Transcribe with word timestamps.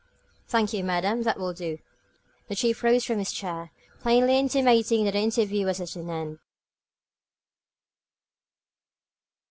"Thank 0.47 0.73
you, 0.73 0.83
madame, 0.83 1.21
that 1.21 1.37
will 1.37 1.53
do." 1.53 1.77
The 2.47 2.55
Chief 2.55 2.81
rose 2.83 3.05
from 3.05 3.19
his 3.19 3.31
chair, 3.31 3.69
plainly 3.99 4.39
intimating 4.39 5.05
that 5.05 5.11
the 5.11 5.19
interview 5.19 5.67
was 5.67 5.79
at 5.79 5.95
an 5.95 6.09
end. 6.09 6.39